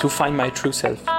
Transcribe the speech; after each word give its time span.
to 0.00 0.08
find 0.08 0.36
my 0.36 0.50
true 0.50 0.72
self. 0.72 1.15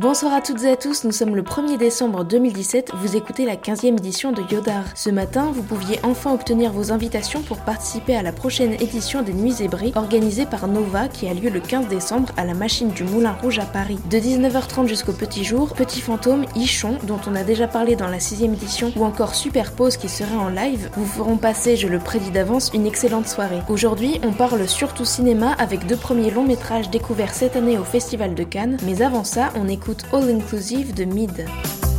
Bonsoir 0.00 0.32
à 0.32 0.40
toutes 0.40 0.62
et 0.62 0.70
à 0.70 0.76
tous, 0.76 1.04
nous 1.04 1.12
sommes 1.12 1.36
le 1.36 1.42
1er 1.42 1.76
décembre 1.76 2.24
2017, 2.24 2.92
vous 2.94 3.16
écoutez 3.16 3.44
la 3.44 3.56
15e 3.56 3.98
édition 3.98 4.32
de 4.32 4.40
Yodar. 4.50 4.84
Ce 4.94 5.10
matin, 5.10 5.50
vous 5.52 5.62
pouviez 5.62 6.00
enfin 6.04 6.32
obtenir 6.32 6.72
vos 6.72 6.90
invitations 6.90 7.42
pour 7.42 7.58
participer 7.58 8.16
à 8.16 8.22
la 8.22 8.32
prochaine 8.32 8.72
édition 8.80 9.20
des 9.20 9.34
Nuits 9.34 9.52
Zébrées 9.52 9.92
organisée 9.94 10.46
par 10.46 10.68
Nova 10.68 11.08
qui 11.08 11.28
a 11.28 11.34
lieu 11.34 11.50
le 11.50 11.60
15 11.60 11.88
décembre 11.88 12.30
à 12.38 12.46
la 12.46 12.54
machine 12.54 12.88
du 12.88 13.04
Moulin 13.04 13.36
Rouge 13.42 13.58
à 13.58 13.66
Paris. 13.66 13.98
De 14.08 14.16
19h30 14.16 14.86
jusqu'au 14.86 15.12
petit 15.12 15.44
jour, 15.44 15.74
Petit 15.74 16.00
Fantôme, 16.00 16.46
Ichon, 16.56 16.96
dont 17.06 17.20
on 17.30 17.34
a 17.34 17.44
déjà 17.44 17.68
parlé 17.68 17.94
dans 17.94 18.08
la 18.08 18.20
6 18.20 18.44
édition, 18.44 18.94
ou 18.96 19.04
encore 19.04 19.34
Superpose 19.34 19.98
qui 19.98 20.08
sera 20.08 20.34
en 20.38 20.48
live, 20.48 20.88
vous 20.94 21.04
feront 21.04 21.36
passer, 21.36 21.76
je 21.76 21.88
le 21.88 21.98
prédis 21.98 22.30
d'avance, 22.30 22.70
une 22.72 22.86
excellente 22.86 23.28
soirée. 23.28 23.60
Aujourd'hui, 23.68 24.18
on 24.24 24.32
parle 24.32 24.66
surtout 24.66 25.04
cinéma 25.04 25.52
avec 25.58 25.86
deux 25.86 25.96
premiers 25.96 26.30
longs 26.30 26.46
métrages 26.46 26.88
découverts 26.88 27.34
cette 27.34 27.54
année 27.54 27.76
au 27.76 27.84
Festival 27.84 28.34
de 28.34 28.44
Cannes, 28.44 28.78
mais 28.86 29.02
avant 29.02 29.24
ça, 29.24 29.50
on 29.56 29.68
écoute 29.68 29.89
All 30.12 30.28
Inclusive 30.28 30.92
de 30.92 31.04
Mid. 31.04 31.89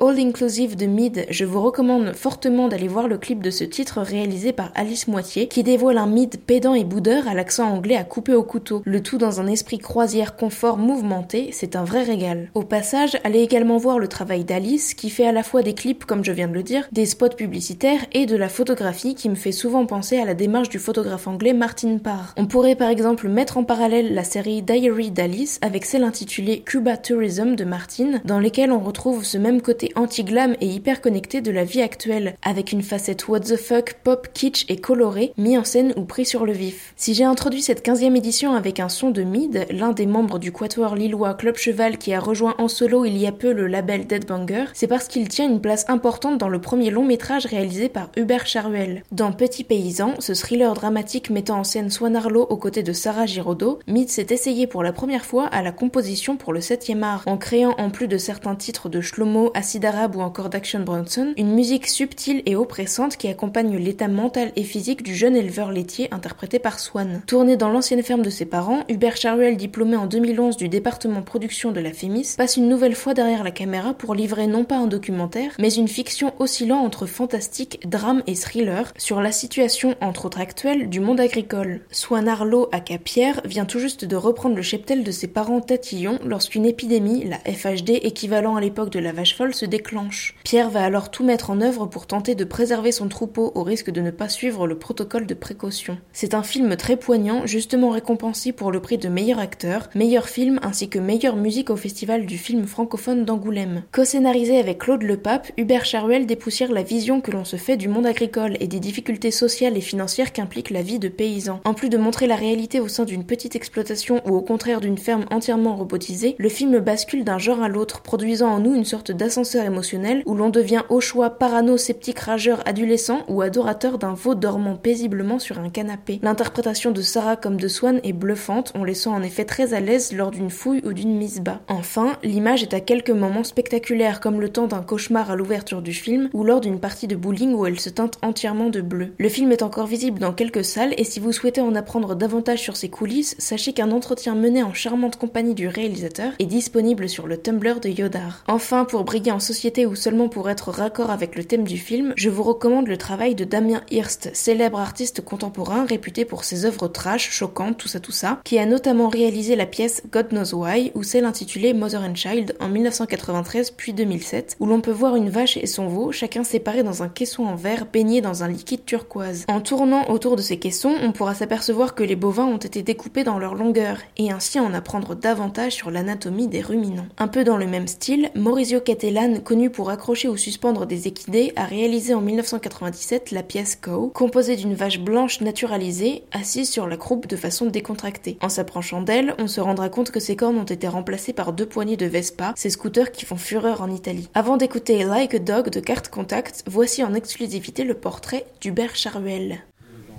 C'était 0.00 0.10
All 0.10 0.20
Inclusive 0.20 0.76
de 0.76 0.86
Mid. 0.86 1.26
Je 1.30 1.44
vous 1.44 1.60
recommande 1.60 2.12
fortement 2.14 2.68
d'aller 2.68 2.88
voir 2.88 3.08
le 3.08 3.18
clip 3.18 3.42
de 3.42 3.50
ce 3.50 3.64
titre 3.64 4.00
réalisé 4.00 4.52
par 4.52 4.70
Alice 4.74 5.08
Moitié 5.08 5.48
qui 5.48 5.62
dévoile 5.62 5.98
un 5.98 6.06
Mid 6.06 6.40
pédant 6.40 6.74
et 6.74 6.84
boudeur 6.84 7.28
à 7.28 7.34
l'accent 7.34 7.68
anglais 7.68 7.96
à 7.96 8.04
couper 8.04 8.34
au 8.34 8.42
couteau. 8.42 8.82
Le 8.84 9.02
tout 9.02 9.18
dans 9.18 9.40
un 9.40 9.46
esprit 9.46 9.78
croisière 9.78 10.36
confort 10.36 10.78
mouvementé, 10.78 11.50
c'est 11.52 11.76
un 11.76 11.84
vrai 11.84 12.02
régal. 12.02 12.50
Au 12.54 12.62
passage, 12.62 13.18
allez 13.24 13.40
également 13.40 13.78
voir 13.78 13.98
le 13.98 14.08
travail 14.08 14.44
d'Alice 14.44 14.94
qui 14.94 15.10
fait 15.10 15.26
à 15.26 15.32
la 15.32 15.42
fois 15.42 15.62
des 15.62 15.74
clips 15.74 16.04
comme 16.04 16.24
je 16.24 16.32
viens 16.32 16.48
de 16.48 16.54
le 16.54 16.62
dire, 16.62 16.88
des 16.92 17.06
spots 17.06 17.30
publicitaires 17.30 18.04
et 18.12 18.26
de 18.26 18.36
la 18.36 18.48
photographie 18.48 19.14
qui 19.14 19.28
me 19.28 19.34
fait 19.34 19.52
souvent 19.52 19.86
penser 19.86 20.18
à 20.18 20.24
la 20.24 20.34
démarche 20.34 20.68
du 20.68 20.78
photographe 20.78 21.26
anglais 21.26 21.52
Martin 21.52 21.98
Parr. 21.98 22.34
On 22.36 22.46
pourrait 22.46 22.76
par 22.76 22.88
exemple 22.88 23.28
mettre 23.28 23.58
en 23.58 23.64
parallèle 23.64 24.14
la 24.14 24.24
série 24.24 24.62
Diary 24.62 25.10
d'Alice 25.10 25.58
avec 25.62 25.84
celle 25.84 26.04
intitulée 26.04 26.60
Cuba 26.60 26.96
Tourism 26.96 27.54
de 27.54 27.64
Martin 27.64 28.20
dans 28.24 28.38
lesquelles 28.38 28.72
on 28.72 28.80
retrouve 28.80 29.24
ce 29.24 29.38
même 29.38 29.60
côté 29.60 29.89
anti-glam 29.96 30.56
et 30.60 30.66
hyper 30.66 31.00
connecté 31.00 31.40
de 31.40 31.50
la 31.50 31.64
vie 31.64 31.82
actuelle, 31.82 32.36
avec 32.42 32.72
une 32.72 32.82
facette 32.82 33.28
what 33.28 33.40
the 33.40 33.56
fuck, 33.56 33.94
pop, 34.02 34.28
kitsch 34.32 34.64
et 34.68 34.76
colorée, 34.76 35.32
mis 35.36 35.56
en 35.56 35.64
scène 35.64 35.92
ou 35.96 36.04
pris 36.04 36.24
sur 36.24 36.44
le 36.46 36.52
vif. 36.52 36.92
Si 36.96 37.14
j'ai 37.14 37.24
introduit 37.24 37.62
cette 37.62 37.84
15e 37.84 38.16
édition 38.16 38.54
avec 38.54 38.80
un 38.80 38.88
son 38.88 39.10
de 39.10 39.22
Mid, 39.22 39.66
l'un 39.70 39.92
des 39.92 40.06
membres 40.06 40.38
du 40.38 40.52
quatuor 40.52 40.94
lillois 40.94 41.34
Club 41.34 41.56
Cheval 41.56 41.98
qui 41.98 42.12
a 42.12 42.20
rejoint 42.20 42.54
en 42.58 42.68
solo 42.68 43.04
il 43.04 43.16
y 43.16 43.26
a 43.26 43.32
peu 43.32 43.52
le 43.52 43.66
label 43.66 44.06
Dead 44.06 44.26
Banger, 44.26 44.66
c'est 44.74 44.86
parce 44.86 45.08
qu'il 45.08 45.28
tient 45.28 45.48
une 45.48 45.60
place 45.60 45.84
importante 45.88 46.38
dans 46.38 46.48
le 46.48 46.60
premier 46.60 46.90
long 46.90 47.04
métrage 47.04 47.46
réalisé 47.46 47.88
par 47.88 48.10
Hubert 48.16 48.46
Charuel. 48.46 49.02
Dans 49.12 49.32
Petit 49.32 49.64
Paysan, 49.64 50.14
ce 50.18 50.32
thriller 50.32 50.74
dramatique 50.74 51.30
mettant 51.30 51.58
en 51.58 51.64
scène 51.64 51.90
Swan 51.90 52.16
Arlo 52.16 52.42
aux 52.42 52.56
côtés 52.56 52.82
de 52.82 52.92
Sarah 52.92 53.26
Giraudot, 53.26 53.78
Mid 53.86 54.08
s'est 54.08 54.26
essayé 54.30 54.66
pour 54.66 54.82
la 54.82 54.92
première 54.92 55.24
fois 55.24 55.46
à 55.46 55.62
la 55.62 55.72
composition 55.72 56.36
pour 56.36 56.52
le 56.52 56.60
7e 56.60 57.02
art, 57.02 57.22
en 57.26 57.36
créant 57.36 57.74
en 57.78 57.90
plus 57.90 58.08
de 58.08 58.18
certains 58.18 58.54
titres 58.54 58.88
de 58.88 59.00
Shlomo, 59.00 59.50
Acid 59.54 59.79
Arabe 59.84 60.16
ou 60.16 60.20
encore 60.20 60.50
d'Action 60.50 60.80
Bronson, 60.80 61.32
une 61.36 61.54
musique 61.54 61.86
subtile 61.86 62.42
et 62.46 62.56
oppressante 62.56 63.16
qui 63.16 63.28
accompagne 63.28 63.76
l'état 63.76 64.08
mental 64.08 64.50
et 64.56 64.64
physique 64.64 65.02
du 65.02 65.14
jeune 65.14 65.36
éleveur 65.36 65.70
laitier 65.70 66.08
interprété 66.12 66.58
par 66.58 66.80
Swan. 66.80 67.22
Tourné 67.26 67.56
dans 67.56 67.68
l'ancienne 67.68 68.02
ferme 68.02 68.22
de 68.22 68.30
ses 68.30 68.46
parents, 68.46 68.84
Hubert 68.88 69.16
Charuel, 69.16 69.56
diplômé 69.56 69.96
en 69.96 70.06
2011 70.06 70.56
du 70.56 70.68
département 70.68 71.22
production 71.22 71.70
de 71.70 71.80
la 71.80 71.92
Fémis, 71.92 72.34
passe 72.36 72.56
une 72.56 72.68
nouvelle 72.68 72.96
fois 72.96 73.14
derrière 73.14 73.44
la 73.44 73.50
caméra 73.50 73.94
pour 73.94 74.14
livrer 74.14 74.46
non 74.46 74.64
pas 74.64 74.76
un 74.76 74.86
documentaire, 74.86 75.52
mais 75.58 75.72
une 75.72 75.88
fiction 75.88 76.32
oscillant 76.38 76.78
entre 76.78 77.06
fantastique, 77.06 77.80
drame 77.88 78.22
et 78.26 78.34
thriller 78.34 78.92
sur 78.96 79.20
la 79.20 79.32
situation 79.32 79.94
entre 80.00 80.26
autres 80.26 80.40
actuelle 80.40 80.88
du 80.88 81.00
monde 81.00 81.20
agricole. 81.20 81.80
Swan 81.90 82.28
Arlo 82.28 82.68
à 82.72 82.80
Capierre 82.80 83.40
vient 83.44 83.64
tout 83.64 83.78
juste 83.78 84.04
de 84.04 84.16
reprendre 84.16 84.56
le 84.56 84.62
cheptel 84.62 85.04
de 85.04 85.10
ses 85.10 85.28
parents 85.28 85.60
tatillons 85.60 86.18
lorsqu'une 86.24 86.66
épidémie, 86.66 87.24
la 87.24 87.38
FHD 87.38 88.00
équivalent 88.02 88.56
à 88.56 88.60
l'époque 88.60 88.90
de 88.90 88.98
la 88.98 89.12
vache 89.12 89.36
folle, 89.36 89.54
se 89.54 89.66
déclenche. 89.70 90.34
Pierre 90.44 90.68
va 90.68 90.84
alors 90.84 91.10
tout 91.10 91.24
mettre 91.24 91.48
en 91.48 91.62
œuvre 91.62 91.86
pour 91.86 92.06
tenter 92.06 92.34
de 92.34 92.44
préserver 92.44 92.92
son 92.92 93.08
troupeau 93.08 93.52
au 93.54 93.62
risque 93.62 93.90
de 93.90 94.02
ne 94.02 94.10
pas 94.10 94.28
suivre 94.28 94.66
le 94.66 94.78
protocole 94.78 95.26
de 95.26 95.34
précaution. 95.34 95.96
C'est 96.12 96.34
un 96.34 96.42
film 96.42 96.76
très 96.76 96.96
poignant, 96.96 97.46
justement 97.46 97.88
récompensé 97.88 98.52
pour 98.52 98.70
le 98.70 98.80
prix 98.80 98.98
de 98.98 99.08
meilleur 99.08 99.38
acteur, 99.38 99.88
meilleur 99.94 100.28
film 100.28 100.60
ainsi 100.62 100.90
que 100.90 100.98
meilleure 100.98 101.36
musique 101.36 101.70
au 101.70 101.76
festival 101.76 102.26
du 102.26 102.36
film 102.36 102.66
francophone 102.66 103.24
d'Angoulême. 103.24 103.82
Co-scénarisé 103.92 104.58
avec 104.58 104.78
Claude 104.78 105.02
Lepape, 105.02 105.52
Hubert 105.56 105.84
Charuel 105.84 106.26
dépoussière 106.26 106.72
la 106.72 106.82
vision 106.82 107.20
que 107.20 107.30
l'on 107.30 107.44
se 107.44 107.56
fait 107.56 107.76
du 107.76 107.88
monde 107.88 108.06
agricole 108.06 108.56
et 108.60 108.66
des 108.66 108.80
difficultés 108.80 109.30
sociales 109.30 109.76
et 109.76 109.80
financières 109.80 110.32
qu'implique 110.32 110.70
la 110.70 110.82
vie 110.82 110.98
de 110.98 111.08
paysans. 111.08 111.60
En 111.64 111.74
plus 111.74 111.88
de 111.88 111.98
montrer 111.98 112.26
la 112.26 112.36
réalité 112.36 112.80
au 112.80 112.88
sein 112.88 113.04
d'une 113.04 113.24
petite 113.24 113.56
exploitation 113.56 114.20
ou 114.26 114.36
au 114.36 114.42
contraire 114.42 114.80
d'une 114.80 114.98
ferme 114.98 115.26
entièrement 115.30 115.76
robotisée, 115.76 116.34
le 116.38 116.48
film 116.48 116.78
bascule 116.80 117.24
d'un 117.24 117.38
genre 117.38 117.62
à 117.62 117.68
l'autre, 117.68 118.02
produisant 118.02 118.50
en 118.50 118.58
nous 118.58 118.74
une 118.74 118.84
sorte 118.84 119.12
d'ascenseur 119.12 119.59
émotionnel 119.64 120.22
où 120.26 120.34
l'on 120.34 120.50
devient 120.50 120.82
au 120.88 121.00
choix 121.00 121.30
parano, 121.30 121.76
sceptique, 121.76 122.20
rageur, 122.20 122.62
adolescent 122.66 123.20
ou 123.28 123.42
adorateur 123.42 123.98
d'un 123.98 124.14
veau 124.14 124.34
dormant 124.34 124.76
paisiblement 124.76 125.38
sur 125.38 125.58
un 125.58 125.70
canapé. 125.70 126.20
L'interprétation 126.22 126.90
de 126.90 127.02
Sarah 127.02 127.36
comme 127.36 127.56
de 127.56 127.68
Swan 127.68 128.00
est 128.04 128.12
bluffante, 128.12 128.72
on 128.74 128.84
les 128.84 128.94
sent 128.94 129.10
en 129.10 129.22
effet 129.22 129.44
très 129.44 129.74
à 129.74 129.80
l'aise 129.80 130.12
lors 130.12 130.30
d'une 130.30 130.50
fouille 130.50 130.82
ou 130.84 130.92
d'une 130.92 131.16
mise 131.16 131.40
bas. 131.40 131.60
Enfin, 131.68 132.16
l'image 132.22 132.62
est 132.62 132.74
à 132.74 132.80
quelques 132.80 133.10
moments 133.10 133.44
spectaculaires 133.44 134.20
comme 134.20 134.40
le 134.40 134.48
temps 134.48 134.66
d'un 134.66 134.82
cauchemar 134.82 135.30
à 135.30 135.36
l'ouverture 135.36 135.82
du 135.82 135.92
film 135.92 136.30
ou 136.32 136.44
lors 136.44 136.60
d'une 136.60 136.80
partie 136.80 137.06
de 137.06 137.16
bowling 137.16 137.54
où 137.54 137.66
elle 137.66 137.80
se 137.80 137.90
teinte 137.90 138.18
entièrement 138.22 138.70
de 138.70 138.80
bleu. 138.80 139.12
Le 139.18 139.28
film 139.28 139.52
est 139.52 139.62
encore 139.62 139.86
visible 139.86 140.18
dans 140.18 140.32
quelques 140.32 140.64
salles 140.64 140.94
et 140.96 141.04
si 141.04 141.20
vous 141.20 141.32
souhaitez 141.32 141.60
en 141.60 141.74
apprendre 141.74 142.14
davantage 142.14 142.60
sur 142.60 142.76
ses 142.76 142.88
coulisses, 142.88 143.36
sachez 143.38 143.72
qu'un 143.72 143.90
entretien 143.90 144.34
mené 144.34 144.62
en 144.62 144.74
charmante 144.74 145.16
compagnie 145.16 145.54
du 145.54 145.68
réalisateur 145.68 146.32
est 146.38 146.46
disponible 146.46 147.08
sur 147.08 147.26
le 147.26 147.36
Tumblr 147.36 147.80
de 147.80 147.88
Yodar. 147.88 148.44
Enfin, 148.46 148.84
pour 148.84 149.04
briller 149.04 149.32
en 149.32 149.40
société 149.50 149.84
ou 149.84 149.96
seulement 149.96 150.28
pour 150.28 150.48
être 150.48 150.70
raccord 150.70 151.10
avec 151.10 151.34
le 151.34 151.42
thème 151.42 151.64
du 151.64 151.76
film, 151.76 152.14
je 152.14 152.30
vous 152.30 152.44
recommande 152.44 152.86
le 152.86 152.96
travail 152.96 153.34
de 153.34 153.42
Damien 153.42 153.82
Hirst, 153.90 154.30
célèbre 154.32 154.78
artiste 154.78 155.22
contemporain 155.22 155.84
réputé 155.84 156.24
pour 156.24 156.44
ses 156.44 156.66
œuvres 156.66 156.86
trash, 156.86 157.32
choquantes, 157.32 157.76
tout 157.76 157.88
ça 157.88 157.98
tout 157.98 158.12
ça, 158.12 158.38
qui 158.44 158.60
a 158.60 158.66
notamment 158.66 159.08
réalisé 159.08 159.56
la 159.56 159.66
pièce 159.66 160.04
God 160.12 160.28
Knows 160.28 160.54
Why 160.54 160.92
ou 160.94 161.02
celle 161.02 161.24
intitulée 161.24 161.74
Mother 161.74 162.00
and 162.02 162.14
Child 162.14 162.54
en 162.60 162.68
1993 162.68 163.72
puis 163.72 163.92
2007, 163.92 164.56
où 164.60 164.66
l'on 164.66 164.80
peut 164.80 164.92
voir 164.92 165.16
une 165.16 165.30
vache 165.30 165.56
et 165.56 165.66
son 165.66 165.88
veau, 165.88 166.12
chacun 166.12 166.44
séparés 166.44 166.84
dans 166.84 167.02
un 167.02 167.08
caisson 167.08 167.46
en 167.46 167.56
verre 167.56 167.86
baigné 167.92 168.20
dans 168.20 168.44
un 168.44 168.48
liquide 168.48 168.84
turquoise. 168.84 169.46
En 169.48 169.60
tournant 169.60 170.08
autour 170.10 170.36
de 170.36 170.42
ces 170.42 170.60
caissons, 170.60 170.94
on 171.02 171.10
pourra 171.10 171.34
s'apercevoir 171.34 171.96
que 171.96 172.04
les 172.04 172.14
bovins 172.14 172.46
ont 172.46 172.56
été 172.56 172.84
découpés 172.84 173.24
dans 173.24 173.40
leur 173.40 173.56
longueur, 173.56 173.98
et 174.16 174.30
ainsi 174.30 174.60
en 174.60 174.72
apprendre 174.74 175.16
davantage 175.16 175.72
sur 175.72 175.90
l'anatomie 175.90 176.46
des 176.46 176.60
ruminants. 176.60 177.08
Un 177.18 177.26
peu 177.26 177.42
dans 177.42 177.56
le 177.56 177.66
même 177.66 177.88
style, 177.88 178.30
Maurizio 178.36 178.78
Cattelan, 178.78 179.29
connu 179.38 179.70
pour 179.70 179.90
accrocher 179.90 180.28
ou 180.28 180.36
suspendre 180.36 180.86
des 180.86 181.06
équidés, 181.06 181.52
a 181.56 181.64
réalisé 181.64 182.14
en 182.14 182.20
1997 182.20 183.30
la 183.30 183.42
pièce 183.42 183.76
Cow, 183.76 184.10
composée 184.12 184.56
d'une 184.56 184.74
vache 184.74 185.00
blanche 185.00 185.40
naturalisée, 185.40 186.24
assise 186.32 186.70
sur 186.70 186.86
la 186.86 186.96
croupe 186.96 187.26
de 187.26 187.36
façon 187.36 187.66
décontractée. 187.66 188.38
En 188.42 188.48
s'approchant 188.48 189.02
d'elle, 189.02 189.34
on 189.38 189.46
se 189.46 189.60
rendra 189.60 189.88
compte 189.88 190.10
que 190.10 190.20
ses 190.20 190.36
cornes 190.36 190.58
ont 190.58 190.64
été 190.64 190.88
remplacées 190.88 191.32
par 191.32 191.52
deux 191.52 191.66
poignées 191.66 191.96
de 191.96 192.06
Vespa, 192.06 192.52
ces 192.56 192.70
scooters 192.70 193.12
qui 193.12 193.24
font 193.24 193.36
fureur 193.36 193.82
en 193.82 193.90
Italie. 193.90 194.28
Avant 194.34 194.56
d'écouter 194.56 195.04
Like 195.04 195.34
a 195.34 195.38
Dog 195.38 195.70
de 195.70 195.80
Carte 195.80 196.08
Contact, 196.08 196.64
voici 196.66 197.04
en 197.04 197.14
exclusivité 197.14 197.84
le 197.84 197.94
portrait 197.94 198.46
d'Hubert 198.60 198.96
Charuel. 198.96 199.60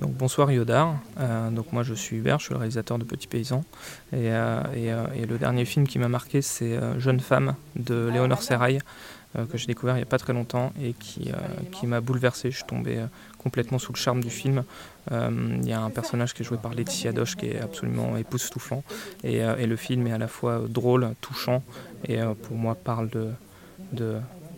Donc, 0.02 0.14
bonsoir 0.14 0.52
Yodar, 0.52 0.96
euh, 1.20 1.52
donc 1.52 1.72
moi 1.74 1.84
je 1.84 1.94
suis 1.94 2.18
Hubert, 2.18 2.40
je 2.40 2.46
suis 2.46 2.54
le 2.56 2.58
réalisateur 2.58 2.98
de 2.98 3.04
Petits 3.04 3.28
Paysans. 3.28 3.64
Et, 4.12 4.32
euh, 4.32 4.64
euh, 4.76 5.06
et, 5.16 5.28
le 5.28 5.38
dernier 5.38 5.64
film 5.64 5.88
qui 5.88 6.00
m'a 6.00 6.08
marqué 6.08 6.42
c'est 6.42 6.80
Jeune 6.98 7.20
femme 7.20 7.54
de 7.76 8.10
Léonore 8.12 8.42
Serrail 8.42 8.80
que 9.50 9.58
j'ai 9.58 9.68
découvert 9.68 9.96
il 9.96 10.00
n'y 10.00 10.04
a 10.04 10.08
pas 10.08 10.18
très 10.18 10.34
longtemps 10.34 10.74
et 10.82 10.92
qui, 10.92 11.32
qui 11.72 11.88
m'a 11.88 12.02
bouleversé, 12.02 12.52
je 12.52 12.58
suis 12.58 12.66
tombé 12.66 13.00
complètement 13.38 13.80
sous 13.80 13.94
le 13.94 13.98
charme 13.98 14.22
du 14.22 14.30
film. 14.30 14.64
Il 15.10 15.66
y 15.66 15.72
a 15.72 15.80
un 15.80 15.90
personnage 15.90 16.34
qui 16.34 16.42
est 16.42 16.46
joué 16.46 16.58
par 16.58 16.74
Laetitia 16.74 17.14
Doche 17.14 17.38
qui 17.38 17.46
est 17.46 17.62
absolument 17.62 18.18
époustouflant. 18.18 18.84
Et, 19.24 19.38
et 19.38 19.68
le 19.68 19.76
film 19.78 20.06
est 20.08 20.12
à 20.12 20.18
la 20.18 20.28
fois 20.28 20.64
drôle, 20.68 21.14
touchant 21.22 21.64
et 22.10 22.20
pour 22.42 22.58
moi 22.58 22.76
parle 22.76 23.10
de, 23.10 23.30
de, 23.94 24.18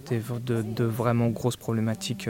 de, 0.09 0.61
de 0.63 0.83
vraiment 0.85 1.27
grosses 1.27 1.57
problématiques 1.57 2.29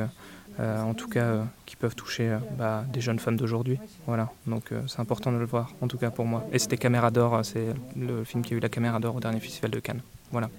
en 0.59 0.93
tout 0.93 1.07
cas 1.07 1.23
euh, 1.23 1.43
qui 1.65 1.75
peuvent 1.75 1.95
toucher 1.95 2.29
euh, 2.29 2.37
bah, 2.57 2.83
des 2.91 3.01
jeunes 3.01 3.19
femmes 3.19 3.37
d'aujourd'hui. 3.37 3.79
Voilà, 4.05 4.29
donc 4.47 4.65
c'est 4.87 4.99
important 4.99 5.31
de 5.31 5.37
le 5.37 5.45
voir, 5.45 5.73
en 5.81 5.87
tout 5.87 5.97
cas 5.97 6.11
pour 6.11 6.25
moi. 6.25 6.45
Et 6.51 6.59
c'était 6.59 6.77
Caméra 6.77 7.11
d'or, 7.11 7.39
c'est 7.43 7.67
le 7.95 8.23
film 8.23 8.43
qui 8.43 8.53
a 8.53 8.57
eu 8.57 8.59
la 8.59 8.69
Caméra 8.69 8.99
d'or 8.99 9.15
au 9.15 9.19
dernier 9.19 9.39
festival 9.39 9.71
de 9.71 9.79
Cannes. 9.79 10.01
Voilà. 10.31 10.49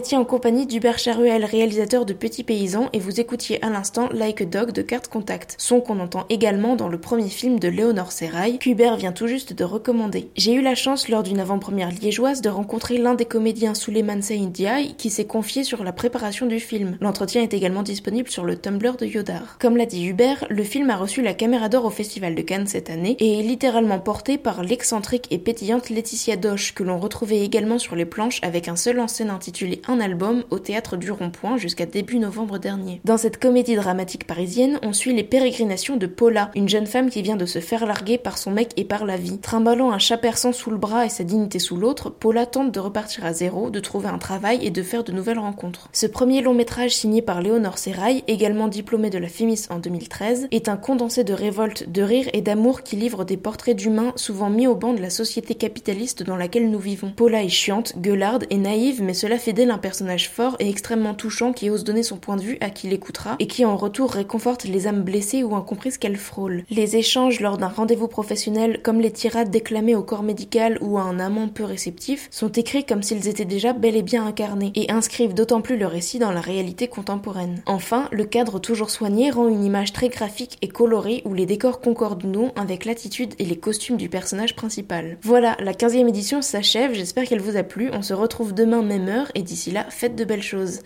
Étiez 0.00 0.16
en 0.16 0.24
compagnie 0.24 0.64
d'Hubert 0.64 0.98
Charuel, 0.98 1.44
réalisateur 1.44 2.06
de 2.06 2.14
Petits 2.14 2.42
Paysans, 2.42 2.88
et 2.94 2.98
vous 2.98 3.20
écoutiez 3.20 3.62
à 3.62 3.68
l'instant 3.68 4.08
Like 4.14 4.40
a 4.40 4.44
Dog 4.46 4.72
de 4.72 4.80
Carte 4.80 5.08
Contact, 5.08 5.56
son 5.58 5.82
qu'on 5.82 6.00
entend 6.00 6.24
également 6.30 6.74
dans 6.74 6.88
le 6.88 6.98
premier 6.98 7.28
film 7.28 7.60
de 7.60 7.68
Léonore 7.68 8.10
Serrail, 8.10 8.58
qu'Hubert 8.58 8.96
vient 8.96 9.12
tout 9.12 9.26
juste 9.26 9.52
de 9.52 9.62
recommander. 9.62 10.30
J'ai 10.36 10.54
eu 10.54 10.62
la 10.62 10.74
chance 10.74 11.10
lors 11.10 11.22
d'une 11.22 11.38
avant-première 11.38 11.90
liégeoise 11.90 12.40
de 12.40 12.48
rencontrer 12.48 12.96
l'un 12.96 13.12
des 13.12 13.26
comédiens 13.26 13.74
Suleiman 13.74 14.22
Saïdiaï 14.22 14.94
qui 14.96 15.10
s'est 15.10 15.26
confié 15.26 15.64
sur 15.64 15.84
la 15.84 15.92
préparation 15.92 16.46
du 16.46 16.60
film. 16.60 16.96
L'entretien 17.02 17.42
est 17.42 17.52
également 17.52 17.82
disponible 17.82 18.30
sur 18.30 18.46
le 18.46 18.56
Tumblr 18.56 18.96
de 18.96 19.04
Yodar. 19.04 19.58
Comme 19.60 19.76
l'a 19.76 19.84
dit 19.84 20.06
Hubert, 20.06 20.46
le 20.48 20.64
film 20.64 20.88
a 20.88 20.96
reçu 20.96 21.20
la 21.20 21.34
caméra 21.34 21.68
d'or 21.68 21.84
au 21.84 21.90
Festival 21.90 22.34
de 22.34 22.40
Cannes 22.40 22.66
cette 22.66 22.88
année 22.88 23.16
et 23.18 23.40
est 23.40 23.42
littéralement 23.42 23.98
porté 23.98 24.38
par 24.38 24.62
l'excentrique 24.62 25.26
et 25.30 25.36
pétillante 25.36 25.90
Laetitia 25.90 26.36
Doche 26.36 26.72
que 26.72 26.84
l'on 26.84 26.98
retrouvait 26.98 27.40
également 27.40 27.78
sur 27.78 27.96
les 27.96 28.06
planches 28.06 28.40
avec 28.40 28.66
un 28.66 28.76
seul 28.76 28.98
en 28.98 29.06
scène 29.06 29.28
intitulé 29.28 29.82
Un 29.90 29.98
album 29.98 30.44
au 30.50 30.60
théâtre 30.60 30.96
du 30.96 31.10
Rond-Point 31.10 31.56
jusqu'à 31.56 31.84
début 31.84 32.20
novembre 32.20 32.58
dernier. 32.58 33.00
Dans 33.04 33.16
cette 33.16 33.40
comédie 33.40 33.74
dramatique 33.74 34.24
parisienne, 34.24 34.78
on 34.84 34.92
suit 34.92 35.12
les 35.12 35.24
pérégrinations 35.24 35.96
de 35.96 36.06
Paula, 36.06 36.52
une 36.54 36.68
jeune 36.68 36.86
femme 36.86 37.10
qui 37.10 37.22
vient 37.22 37.34
de 37.34 37.44
se 37.44 37.58
faire 37.58 37.84
larguer 37.86 38.16
par 38.16 38.38
son 38.38 38.52
mec 38.52 38.70
et 38.76 38.84
par 38.84 39.04
la 39.04 39.16
vie. 39.16 39.38
Trimballant 39.38 39.90
un 39.90 39.98
chat 39.98 40.16
persan 40.16 40.52
sous 40.52 40.70
le 40.70 40.76
bras 40.76 41.06
et 41.06 41.08
sa 41.08 41.24
dignité 41.24 41.58
sous 41.58 41.76
l'autre, 41.76 42.08
Paula 42.08 42.46
tente 42.46 42.70
de 42.70 42.78
repartir 42.78 43.26
à 43.26 43.32
zéro, 43.32 43.68
de 43.70 43.80
trouver 43.80 44.06
un 44.06 44.18
travail 44.18 44.64
et 44.64 44.70
de 44.70 44.80
faire 44.80 45.02
de 45.02 45.10
nouvelles 45.10 45.40
rencontres. 45.40 45.88
Ce 45.92 46.06
premier 46.06 46.40
long 46.40 46.54
métrage 46.54 46.94
signé 46.94 47.20
par 47.20 47.42
Léonore 47.42 47.78
Serrail, 47.78 48.22
également 48.28 48.68
diplômée 48.68 49.10
de 49.10 49.18
la 49.18 49.26
FIMIS 49.26 49.66
en 49.70 49.80
2013, 49.80 50.46
est 50.52 50.68
un 50.68 50.76
condensé 50.76 51.24
de 51.24 51.34
révolte, 51.34 51.90
de 51.90 52.02
rire 52.02 52.28
et 52.32 52.42
d'amour 52.42 52.84
qui 52.84 52.94
livre 52.94 53.24
des 53.24 53.36
portraits 53.36 53.76
d'humains 53.76 54.12
souvent 54.14 54.50
mis 54.50 54.68
au 54.68 54.76
banc 54.76 54.92
de 54.92 55.02
la 55.02 55.10
société 55.10 55.56
capitaliste 55.56 56.22
dans 56.22 56.36
laquelle 56.36 56.70
nous 56.70 56.78
vivons. 56.78 57.10
Paula 57.10 57.42
est 57.42 57.48
chiante, 57.48 57.98
gueularde 57.98 58.46
et 58.50 58.56
naïve, 58.56 59.02
mais 59.02 59.14
cela 59.14 59.36
fait 59.36 59.52
d'elle 59.52 59.69
un 59.70 59.78
personnage 59.78 60.28
fort 60.30 60.56
et 60.58 60.68
extrêmement 60.68 61.14
touchant 61.14 61.52
qui 61.52 61.70
ose 61.70 61.84
donner 61.84 62.02
son 62.02 62.16
point 62.16 62.36
de 62.36 62.42
vue 62.42 62.58
à 62.60 62.70
qui 62.70 62.88
l'écoutera 62.88 63.36
et 63.38 63.46
qui 63.46 63.64
en 63.64 63.76
retour 63.76 64.12
réconforte 64.12 64.64
les 64.64 64.86
âmes 64.86 65.02
blessées 65.02 65.42
ou 65.42 65.54
incomprises 65.54 65.98
qu'elle 65.98 66.16
frôle. 66.16 66.64
Les 66.70 66.96
échanges 66.96 67.40
lors 67.40 67.58
d'un 67.58 67.68
rendez-vous 67.68 68.08
professionnel, 68.08 68.80
comme 68.82 69.00
les 69.00 69.10
tirades 69.10 69.50
déclamées 69.50 69.94
au 69.94 70.02
corps 70.02 70.22
médical 70.22 70.78
ou 70.80 70.98
à 70.98 71.02
un 71.02 71.18
amant 71.18 71.48
peu 71.48 71.64
réceptif, 71.64 72.28
sont 72.30 72.52
écrits 72.52 72.84
comme 72.84 73.02
s'ils 73.02 73.28
étaient 73.28 73.44
déjà 73.44 73.72
bel 73.72 73.96
et 73.96 74.02
bien 74.02 74.26
incarnés 74.26 74.72
et 74.74 74.90
inscrivent 74.90 75.34
d'autant 75.34 75.60
plus 75.60 75.76
le 75.76 75.86
récit 75.86 76.18
dans 76.18 76.32
la 76.32 76.40
réalité 76.40 76.88
contemporaine. 76.88 77.62
Enfin, 77.66 78.08
le 78.12 78.24
cadre 78.24 78.58
toujours 78.58 78.90
soigné 78.90 79.30
rend 79.30 79.48
une 79.48 79.64
image 79.64 79.92
très 79.92 80.08
graphique 80.08 80.58
et 80.62 80.68
colorée 80.68 81.22
où 81.24 81.34
les 81.34 81.46
décors 81.46 81.80
concordent 81.80 82.24
non 82.24 82.52
avec 82.56 82.84
l'attitude 82.84 83.34
et 83.38 83.44
les 83.44 83.58
costumes 83.58 83.96
du 83.96 84.08
personnage 84.08 84.56
principal. 84.56 85.18
Voilà, 85.22 85.56
la 85.60 85.72
15e 85.72 86.08
édition 86.08 86.42
s'achève, 86.42 86.94
j'espère 86.94 87.24
qu'elle 87.24 87.40
vous 87.40 87.56
a 87.56 87.62
plu, 87.62 87.90
on 87.92 88.02
se 88.02 88.14
retrouve 88.14 88.54
demain 88.54 88.82
même 88.82 89.08
heure 89.08 89.30
et 89.34 89.42
d'ici 89.60 89.70
là, 89.72 89.86
faites 89.90 90.16
de 90.16 90.24
belles 90.24 90.42
choses. 90.42 90.78